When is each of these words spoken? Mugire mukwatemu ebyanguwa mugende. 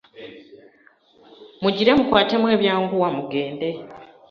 Mugire 1.61 1.91
mukwatemu 1.97 2.45
ebyanguwa 2.55 3.09
mugende. 3.15 3.69